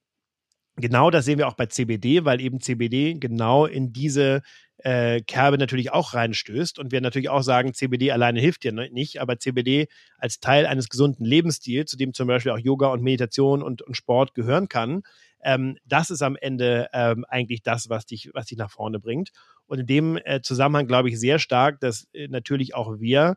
[0.74, 4.42] genau das sehen wir auch bei CBD, weil eben CBD genau in diese
[4.78, 9.20] äh, Kerbe natürlich auch reinstößt und wir natürlich auch sagen, CBD alleine hilft dir nicht,
[9.20, 9.86] aber CBD
[10.18, 13.94] als Teil eines gesunden Lebensstils, zu dem zum Beispiel auch Yoga und Meditation und, und
[13.94, 15.02] Sport gehören kann,
[15.42, 19.31] ähm, das ist am Ende ähm, eigentlich das, was dich, was dich nach vorne bringt.
[19.66, 23.37] Und in dem äh, Zusammenhang glaube ich sehr stark, dass äh, natürlich auch wir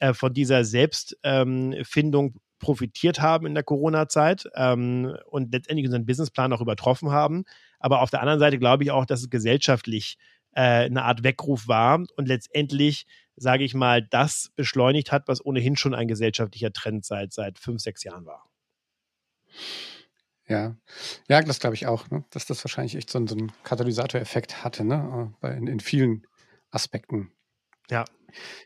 [0.00, 6.52] äh, von dieser Selbstfindung ähm, profitiert haben in der Corona-Zeit ähm, und letztendlich unseren Businessplan
[6.52, 7.44] auch übertroffen haben.
[7.78, 10.16] Aber auf der anderen Seite glaube ich auch, dass es gesellschaftlich
[10.52, 15.76] äh, eine Art Weckruf war und letztendlich, sage ich mal, das beschleunigt hat, was ohnehin
[15.76, 18.48] schon ein gesellschaftlicher Trend seit, seit fünf, sechs Jahren war.
[20.46, 20.76] Ja,
[21.28, 22.24] ja, das glaube ich auch, ne?
[22.30, 25.32] dass das wahrscheinlich echt so, ein, so einen Katalysatoreffekt hatte, ne?
[25.42, 26.26] in, in vielen
[26.70, 27.32] Aspekten.
[27.90, 28.04] Ja.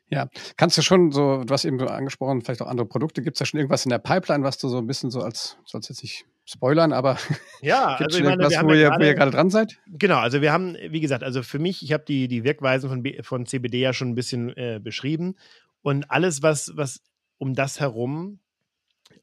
[0.08, 3.22] Ja, kannst du schon so, du hast eben so angesprochen, vielleicht auch andere Produkte.
[3.22, 5.58] Gibt es da schon irgendwas in der Pipeline, was du so ein bisschen so als,
[5.66, 7.18] soll jetzt nicht spoilern, aber
[7.60, 9.78] ja, gibt also schon irgendwas, meine, wo, ja ihr, wo ihr gerade dran seid?
[9.86, 13.04] Genau, also wir haben, wie gesagt, also für mich, ich habe die, die Wirkweisen von,
[13.22, 15.36] von CBD ja schon ein bisschen äh, beschrieben
[15.82, 17.02] und alles, was, was
[17.36, 18.40] um das herum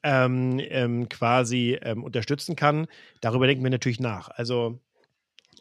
[0.03, 2.87] ähm, ähm, quasi ähm, unterstützen kann,
[3.21, 4.29] darüber denken wir natürlich nach.
[4.29, 4.79] Also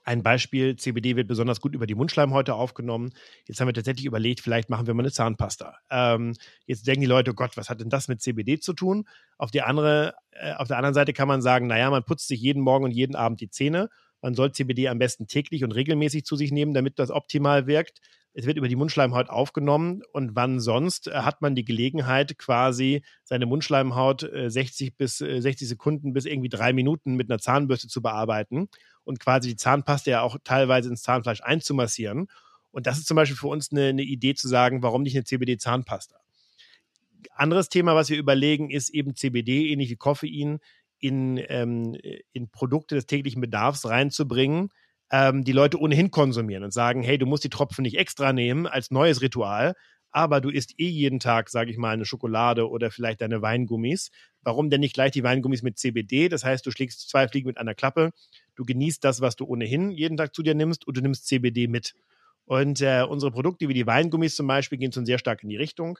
[0.05, 3.13] ein Beispiel, CBD wird besonders gut über die Mundschleimhäute aufgenommen.
[3.47, 5.79] Jetzt haben wir tatsächlich überlegt, vielleicht machen wir mal eine Zahnpasta.
[5.91, 6.35] Ähm,
[6.67, 9.09] jetzt denken die Leute, Gott, was hat denn das mit CBD zu tun?
[9.39, 12.41] Auf, die andere, äh, auf der anderen Seite kann man sagen, naja, man putzt sich
[12.41, 13.89] jeden Morgen und jeden Abend die Zähne.
[14.21, 18.01] Man soll CBD am besten täglich und regelmäßig zu sich nehmen, damit das optimal wirkt.
[18.37, 23.03] Es wird über die Mundschleimhaut aufgenommen und wann sonst äh, hat man die Gelegenheit, quasi
[23.23, 28.03] seine Mundschleimhaut 60 äh, bis 60 Sekunden bis irgendwie drei Minuten mit einer Zahnbürste zu
[28.03, 28.69] bearbeiten
[29.05, 32.27] und quasi die Zahnpasta ja auch teilweise ins Zahnfleisch einzumassieren.
[32.73, 35.25] Und das ist zum Beispiel für uns eine, eine Idee zu sagen, warum nicht eine
[35.25, 36.17] CBD-Zahnpasta?
[37.37, 40.59] Anderes Thema, was wir überlegen, ist eben CBD, ähnlich wie Koffein,
[40.99, 41.97] in, ähm,
[42.33, 44.71] in Produkte des täglichen Bedarfs reinzubringen,
[45.11, 48.67] ähm, die Leute ohnehin konsumieren und sagen, hey, du musst die Tropfen nicht extra nehmen
[48.67, 49.75] als neues Ritual,
[50.11, 54.11] aber du isst eh jeden Tag, sage ich mal, eine Schokolade oder vielleicht deine Weingummis.
[54.43, 56.29] Warum denn nicht gleich die Weingummis mit CBD?
[56.29, 58.11] Das heißt, du schlägst zwei Fliegen mit einer Klappe.
[58.55, 61.67] Du genießt das, was du ohnehin jeden Tag zu dir nimmst und du nimmst CBD
[61.67, 61.95] mit.
[62.45, 65.57] Und äh, unsere Produkte wie die Weingummis zum Beispiel gehen schon sehr stark in die
[65.57, 65.99] Richtung.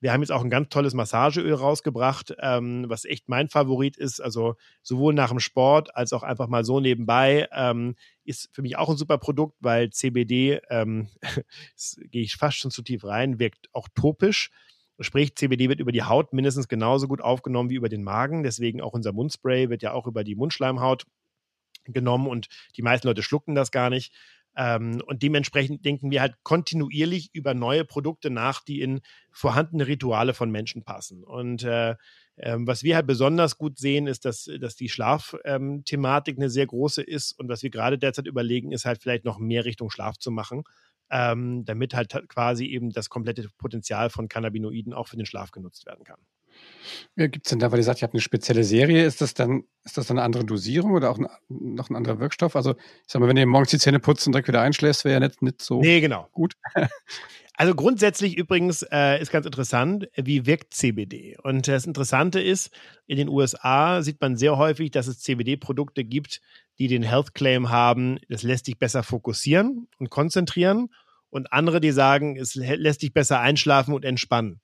[0.00, 4.20] Wir haben jetzt auch ein ganz tolles Massageöl rausgebracht, ähm, was echt mein Favorit ist.
[4.20, 7.48] Also sowohl nach dem Sport als auch einfach mal so nebenbei.
[7.52, 11.08] Ähm, ist für mich auch ein super Produkt, weil CBD, ähm,
[12.10, 14.50] gehe ich fast schon zu tief rein, wirkt auch topisch.
[15.00, 18.42] Sprich, CBD wird über die Haut mindestens genauso gut aufgenommen wie über den Magen.
[18.42, 21.06] Deswegen auch unser Mundspray wird ja auch über die Mundschleimhaut
[21.84, 24.12] genommen und die meisten Leute schlucken das gar nicht.
[24.60, 30.34] Ähm, und dementsprechend denken wir halt kontinuierlich über neue Produkte nach, die in vorhandene Rituale
[30.34, 31.22] von Menschen passen.
[31.22, 31.90] Und äh,
[32.34, 36.66] äh, was wir halt besonders gut sehen, ist, dass, dass die Schlafthematik ähm, eine sehr
[36.66, 37.38] große ist.
[37.38, 40.64] Und was wir gerade derzeit überlegen, ist halt vielleicht noch mehr Richtung Schlaf zu machen.
[41.08, 45.86] Ähm, damit halt quasi eben das komplette Potenzial von Cannabinoiden auch für den Schlaf genutzt
[45.86, 46.18] werden kann.
[47.16, 49.64] Gibt es denn da, weil ihr sagt, ihr habt eine spezielle Serie, ist das dann,
[49.84, 52.54] ist das dann eine andere Dosierung oder auch ein, noch ein anderer Wirkstoff?
[52.54, 55.14] Also, ich sag mal, wenn ihr morgens die Zähne putzt und direkt wieder einschläfst, wäre
[55.14, 56.28] ja nicht, nicht so nee, genau.
[56.32, 56.54] gut.
[57.60, 61.36] Also grundsätzlich übrigens äh, ist ganz interessant, wie wirkt CBD?
[61.42, 62.70] Und das Interessante ist,
[63.08, 66.40] in den USA sieht man sehr häufig, dass es CBD-Produkte gibt,
[66.78, 70.90] die den Health Claim haben, das lässt dich besser fokussieren und konzentrieren.
[71.30, 74.60] Und andere, die sagen, es lässt dich besser einschlafen und entspannen.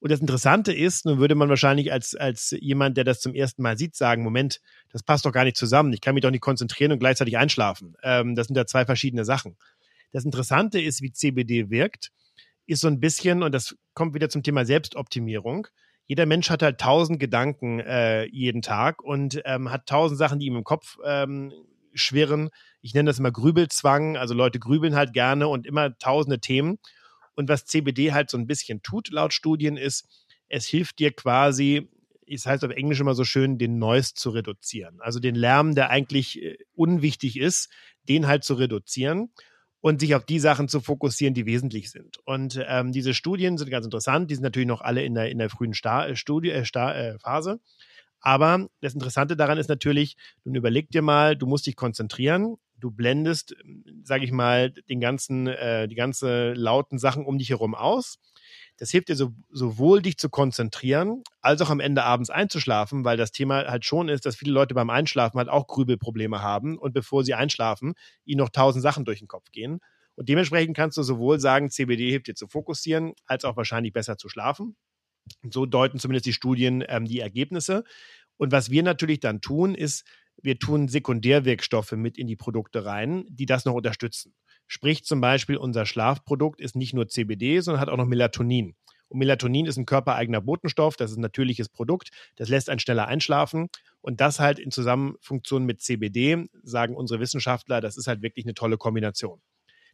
[0.00, 3.62] Und das Interessante ist, nun würde man wahrscheinlich als, als jemand, der das zum ersten
[3.62, 5.92] Mal sieht, sagen, Moment, das passt doch gar nicht zusammen.
[5.92, 7.96] Ich kann mich doch nicht konzentrieren und gleichzeitig einschlafen.
[8.02, 9.56] Ähm, das sind ja zwei verschiedene Sachen.
[10.12, 12.10] Das Interessante ist, wie CBD wirkt,
[12.66, 15.66] ist so ein bisschen, und das kommt wieder zum Thema Selbstoptimierung.
[16.06, 20.46] Jeder Mensch hat halt tausend Gedanken äh, jeden Tag und ähm, hat tausend Sachen, die
[20.46, 21.52] ihm im Kopf ähm,
[21.92, 22.50] schwirren.
[22.80, 24.16] Ich nenne das immer Grübelzwang.
[24.16, 26.78] Also Leute grübeln halt gerne und immer tausende Themen.
[27.38, 31.88] Und was CBD halt so ein bisschen tut, laut Studien, ist, es hilft dir quasi,
[32.26, 35.00] es heißt auf Englisch immer so schön, den Noise zu reduzieren.
[35.00, 37.70] Also den Lärm, der eigentlich äh, unwichtig ist,
[38.08, 39.30] den halt zu reduzieren
[39.80, 42.18] und sich auf die Sachen zu fokussieren, die wesentlich sind.
[42.24, 44.32] Und ähm, diese Studien sind ganz interessant.
[44.32, 46.96] Die sind natürlich noch alle in der, in der frühen Star, äh, Studie, äh, Star,
[46.96, 47.60] äh, Phase.
[48.18, 52.90] Aber das Interessante daran ist natürlich, nun überleg dir mal, du musst dich konzentrieren du
[52.90, 53.56] blendest,
[54.02, 58.18] sage ich mal, den ganzen, äh, die ganze lauten Sachen um dich herum aus.
[58.76, 63.16] Das hilft dir so, sowohl dich zu konzentrieren, als auch am Ende abends einzuschlafen, weil
[63.16, 66.92] das Thema halt schon ist, dass viele Leute beim Einschlafen halt auch Grübelprobleme haben und
[66.92, 69.80] bevor sie einschlafen, ihnen noch tausend Sachen durch den Kopf gehen.
[70.14, 74.16] Und dementsprechend kannst du sowohl sagen, CBD hilft dir zu fokussieren, als auch wahrscheinlich besser
[74.16, 74.76] zu schlafen.
[75.50, 77.84] So deuten zumindest die Studien ähm, die Ergebnisse.
[78.36, 80.04] Und was wir natürlich dann tun, ist,
[80.42, 84.34] wir tun Sekundärwirkstoffe mit in die Produkte rein, die das noch unterstützen.
[84.66, 88.74] Sprich zum Beispiel, unser Schlafprodukt ist nicht nur CBD, sondern hat auch noch Melatonin.
[89.08, 93.08] Und Melatonin ist ein körpereigener Botenstoff, das ist ein natürliches Produkt, das lässt einen schneller
[93.08, 93.68] einschlafen.
[94.00, 98.54] Und das halt in Zusammenfunktion mit CBD, sagen unsere Wissenschaftler, das ist halt wirklich eine
[98.54, 99.40] tolle Kombination.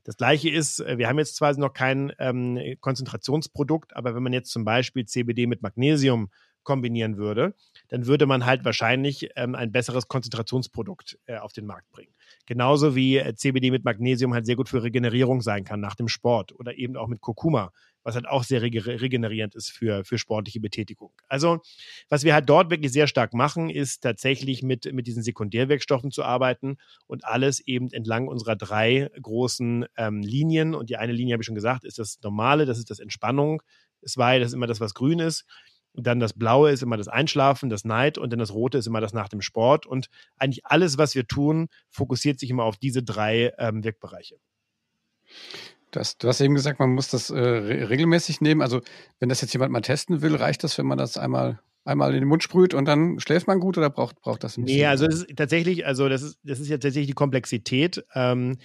[0.03, 4.35] Das gleiche ist, äh, wir haben jetzt zwar noch kein ähm, Konzentrationsprodukt, aber wenn man
[4.35, 6.31] jetzt zum Beispiel CBD mit Magnesium
[6.65, 7.55] kombinieren würde,
[7.89, 12.13] dann würde man halt wahrscheinlich ähm, ein besseres Konzentrationsprodukt äh, auf den Markt bringen.
[12.47, 16.09] Genauso wie äh, CBD mit Magnesium halt sehr gut für Regenerierung sein kann nach dem
[16.09, 17.73] Sport oder eben auch mit Kurkuma,
[18.03, 21.11] was halt auch sehr regenerierend ist für, für sportliche Betätigung.
[21.29, 21.61] Also,
[22.09, 26.23] was wir halt dort wirklich sehr stark machen, ist tatsächlich mit, mit diesen Sekundärwirkstoffen zu
[26.23, 30.75] arbeiten und alles eben entlang unserer drei großen ähm, Linien.
[30.75, 33.63] Und die eine Linie, habe ich schon gesagt, ist das Normale, das ist das Entspannung.
[34.17, 35.47] War das ist immer das, was grün ist.
[35.95, 39.01] Dann das Blaue ist immer das Einschlafen, das Neid und dann das Rote ist immer
[39.01, 39.87] das nach dem Sport.
[39.87, 44.37] Und eigentlich alles, was wir tun, fokussiert sich immer auf diese drei ähm, Wirkbereiche.
[45.91, 48.63] Das, du hast eben gesagt, man muss das äh, re regelmäßig nehmen.
[48.63, 48.81] Also
[49.21, 52.21] wenn das jetzt jemand mal testen will, reicht das, wenn man das einmal einmal in
[52.21, 54.79] den Mund sprüht und dann schläft man gut oder braucht, braucht das ein bisschen?
[54.79, 58.05] Nee, also das ist tatsächlich, also das ist, das ist ja tatsächlich die Komplexität.
[58.15, 58.57] Ähm,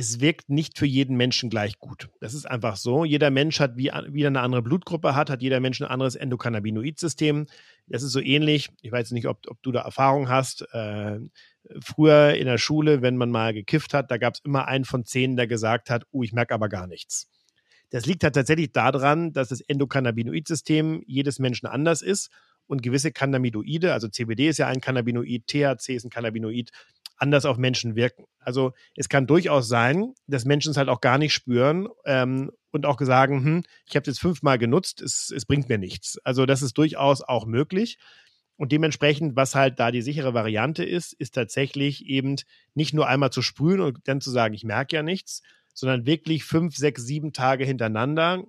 [0.00, 2.08] es wirkt nicht für jeden Menschen gleich gut.
[2.20, 3.04] Das ist einfach so.
[3.04, 7.46] Jeder Mensch hat wie wieder eine andere Blutgruppe hat, hat jeder Mensch ein anderes Endokannabinoid-System.
[7.88, 8.70] Das ist so ähnlich.
[8.80, 10.62] Ich weiß nicht, ob, ob du da Erfahrung hast.
[10.72, 11.18] Äh,
[11.80, 15.04] früher in der Schule, wenn man mal gekifft hat, da gab es immer einen von
[15.04, 17.28] zehn, der gesagt hat, uh, ich merke aber gar nichts.
[17.90, 22.30] Das liegt halt tatsächlich daran, dass das Endokannabinoid-System jedes Menschen anders ist
[22.68, 26.70] und gewisse Cannabinoide, also CBD ist ja ein Cannabinoid, THC ist ein Cannabinoid,
[27.18, 28.24] anders auf Menschen wirken.
[28.38, 32.86] Also es kann durchaus sein, dass Menschen es halt auch gar nicht spüren ähm, und
[32.86, 36.18] auch sagen, hm, ich habe es jetzt fünfmal genutzt, es, es bringt mir nichts.
[36.24, 37.98] Also das ist durchaus auch möglich.
[38.56, 42.36] Und dementsprechend, was halt da die sichere Variante ist, ist tatsächlich eben
[42.74, 45.42] nicht nur einmal zu sprühen und dann zu sagen, ich merke ja nichts,
[45.74, 48.42] sondern wirklich fünf, sechs, sieben Tage hintereinander,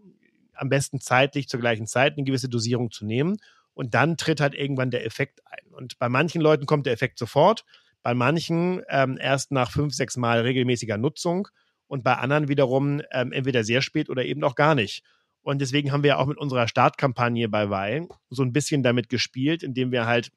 [0.55, 3.37] am besten zeitlich zur gleichen Zeit eine gewisse Dosierung zu nehmen.
[3.73, 5.73] Und dann tritt halt irgendwann der Effekt ein.
[5.73, 7.63] Und bei manchen Leuten kommt der Effekt sofort
[8.01, 11.47] bei manchen ähm, erst nach fünf, sechs Mal regelmäßiger Nutzung
[11.87, 15.03] und bei anderen wiederum ähm, entweder sehr spät oder eben auch gar nicht.
[15.41, 19.63] Und deswegen haben wir auch mit unserer Startkampagne bei Weil so ein bisschen damit gespielt,
[19.63, 20.31] indem wir halt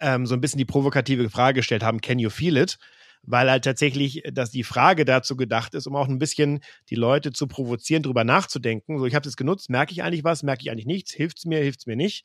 [0.00, 2.78] ähm, so ein bisschen die provokative Frage gestellt haben, can you feel it?
[3.24, 7.32] Weil halt tatsächlich, dass die Frage dazu gedacht ist, um auch ein bisschen die Leute
[7.32, 8.98] zu provozieren, drüber nachzudenken.
[8.98, 11.44] So, ich habe es genutzt, merke ich eigentlich was, merke ich eigentlich nichts, hilft es
[11.44, 12.24] mir, hilft es mir nicht?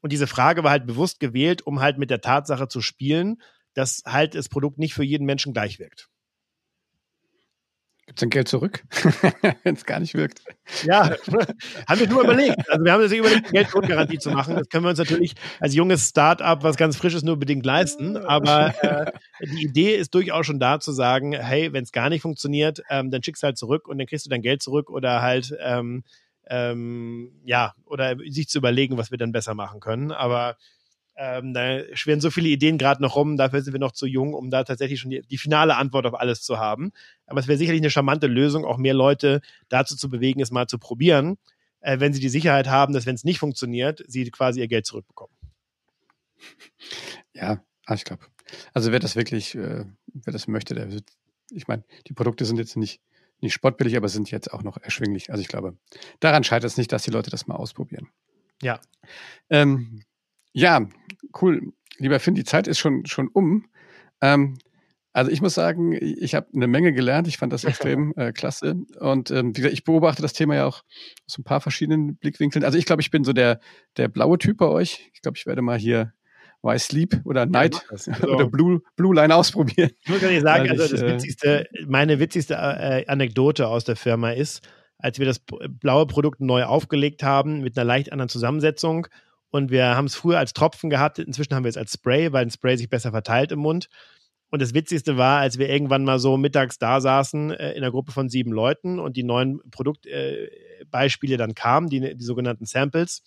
[0.00, 3.42] Und diese Frage war halt bewusst gewählt, um halt mit der Tatsache zu spielen,
[3.76, 6.08] dass halt das Produkt nicht für jeden Menschen gleich wirkt.
[8.06, 8.84] Gibt es dann Geld zurück,
[9.64, 10.40] wenn es gar nicht wirkt?
[10.84, 11.10] Ja,
[11.88, 12.70] haben wir nur überlegt.
[12.70, 14.54] Also wir haben uns überlegt, Geldgrundgarantie zu machen.
[14.54, 18.16] Das können wir uns natürlich als junges Start-up, was ganz Frisches, nur bedingt leisten.
[18.16, 19.10] Aber äh,
[19.44, 23.10] die Idee ist durchaus schon da zu sagen, hey, wenn es gar nicht funktioniert, ähm,
[23.10, 26.04] dann schickst du halt zurück und dann kriegst du dein Geld zurück oder halt ähm,
[26.48, 30.12] ähm, ja, oder sich zu überlegen, was wir dann besser machen können.
[30.12, 30.56] Aber
[31.16, 34.34] ähm, da schwirren so viele Ideen gerade noch rum, dafür sind wir noch zu jung,
[34.34, 36.92] um da tatsächlich schon die, die finale Antwort auf alles zu haben.
[37.26, 40.66] Aber es wäre sicherlich eine charmante Lösung, auch mehr Leute dazu zu bewegen, es mal
[40.66, 41.38] zu probieren,
[41.80, 44.84] äh, wenn sie die Sicherheit haben, dass wenn es nicht funktioniert, sie quasi ihr Geld
[44.84, 45.34] zurückbekommen.
[47.32, 48.26] Ja, ah, ich glaube.
[48.74, 51.08] Also wer das wirklich, äh, wer das möchte, der wird,
[51.50, 53.00] ich meine, die Produkte sind jetzt nicht,
[53.40, 55.30] nicht spottbillig, aber sind jetzt auch noch erschwinglich.
[55.30, 55.76] Also ich glaube,
[56.20, 58.08] daran scheitert es nicht, dass die Leute das mal ausprobieren.
[58.62, 58.80] Ja.
[59.50, 60.02] Ähm,
[60.56, 60.88] ja,
[61.42, 61.72] cool.
[61.98, 63.66] Lieber Finn, die Zeit ist schon, schon um.
[64.22, 64.56] Ähm,
[65.12, 67.28] also ich muss sagen, ich habe eine Menge gelernt.
[67.28, 68.76] Ich fand das extrem äh, klasse.
[68.98, 70.82] Und ähm, wie gesagt, ich beobachte das Thema ja auch
[71.26, 72.64] aus ein paar verschiedenen Blickwinkeln.
[72.64, 73.60] Also ich glaube, ich bin so der,
[73.98, 75.10] der blaue Typ bei euch.
[75.12, 76.14] Ich glaube, ich werde mal hier
[76.62, 79.90] Why Sleep oder Night ja, oder Blue, Blue Line ausprobieren.
[80.04, 84.30] Ich muss ehrlich sagen, also das äh, witzigste, meine witzigste äh, Anekdote aus der Firma
[84.30, 84.66] ist,
[84.96, 89.06] als wir das blaue Produkt neu aufgelegt haben mit einer leicht anderen Zusammensetzung
[89.56, 92.44] und wir haben es früher als Tropfen gehabt, inzwischen haben wir es als Spray, weil
[92.44, 93.88] ein Spray sich besser verteilt im Mund.
[94.50, 97.90] Und das Witzigste war, als wir irgendwann mal so mittags da saßen äh, in einer
[97.90, 103.22] Gruppe von sieben Leuten und die neuen Produktbeispiele äh, dann kamen, die, die sogenannten Samples.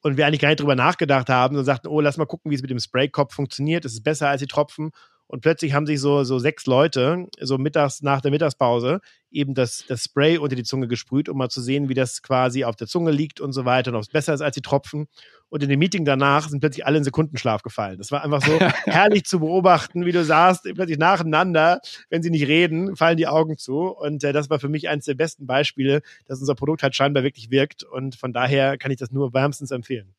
[0.00, 2.54] Und wir eigentlich gar nicht drüber nachgedacht haben und sagten, oh, lass mal gucken, wie
[2.54, 3.84] es mit dem Spraykopf funktioniert.
[3.84, 4.92] Das ist besser als die Tropfen.
[5.28, 9.84] Und plötzlich haben sich so, so sechs Leute, so mittags nach der Mittagspause, eben das,
[9.88, 12.86] das Spray unter die Zunge gesprüht, um mal zu sehen, wie das quasi auf der
[12.86, 15.08] Zunge liegt und so weiter und ob es besser ist als die Tropfen.
[15.48, 17.98] Und in dem Meeting danach sind plötzlich alle in Sekundenschlaf gefallen.
[17.98, 22.46] Das war einfach so herrlich zu beobachten, wie du sahst, plötzlich nacheinander, wenn sie nicht
[22.46, 23.88] reden, fallen die Augen zu.
[23.88, 27.24] Und äh, das war für mich eines der besten Beispiele, dass unser Produkt halt scheinbar
[27.24, 27.82] wirklich wirkt.
[27.82, 30.14] Und von daher kann ich das nur wärmstens empfehlen.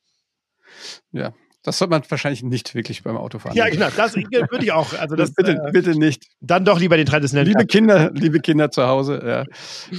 [1.12, 1.34] Ja,
[1.68, 3.54] das sollte man wahrscheinlich nicht wirklich beim Autofahren.
[3.58, 4.94] Ja, genau, das würde ich auch.
[4.94, 6.26] Also das, bitte, äh, bitte nicht.
[6.40, 7.50] Dann doch lieber den traditionellen.
[7.50, 9.44] Liebe Kinder, liebe Kinder zu Hause, ja,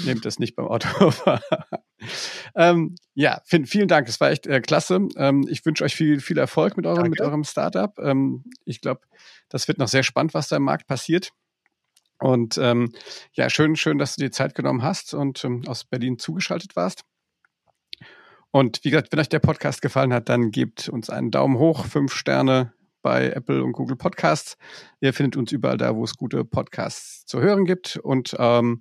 [0.06, 1.42] nehmt das nicht beim Autofahren.
[2.56, 4.08] ähm, ja, vielen Dank.
[4.08, 5.08] Es war echt äh, klasse.
[5.16, 7.92] Ähm, ich wünsche euch viel, viel Erfolg mit eurem, mit eurem Startup.
[7.98, 9.02] Ähm, ich glaube,
[9.50, 11.32] das wird noch sehr spannend, was da im Markt passiert.
[12.18, 12.94] Und ähm,
[13.34, 17.02] ja, schön, schön, dass du dir Zeit genommen hast und ähm, aus Berlin zugeschaltet warst.
[18.51, 21.86] Und wie gesagt, wenn euch der Podcast gefallen hat, dann gebt uns einen Daumen hoch,
[21.86, 22.72] fünf Sterne
[23.03, 24.57] bei Apple und Google Podcasts.
[25.01, 27.96] Ihr findet uns überall da, wo es gute Podcasts zu hören gibt.
[27.96, 28.78] Und ähm,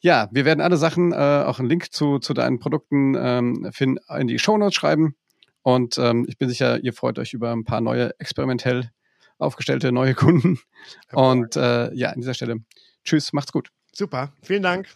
[0.00, 4.26] ja, wir werden alle Sachen, äh, auch einen Link zu, zu deinen Produkten ähm, in
[4.26, 5.14] die Show Notes schreiben.
[5.62, 8.90] Und ähm, ich bin sicher, ihr freut euch über ein paar neue experimentell
[9.38, 10.58] aufgestellte neue Kunden.
[11.12, 12.56] Und äh, ja, an dieser Stelle,
[13.04, 13.70] tschüss, macht's gut.
[13.92, 14.88] Super, vielen Dank.